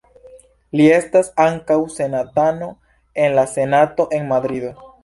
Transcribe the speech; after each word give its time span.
Li 0.79 0.87
estas 0.93 1.29
ankaŭ 1.45 1.77
senatano 1.99 2.73
en 3.27 3.39
la 3.41 3.47
Senato 3.57 4.11
en 4.21 4.31
Madrido. 4.35 4.79